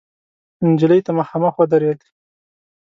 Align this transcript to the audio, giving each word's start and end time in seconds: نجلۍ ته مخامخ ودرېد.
نجلۍ 0.69 0.99
ته 1.05 1.11
مخامخ 1.19 1.53
ودرېد. 1.59 1.99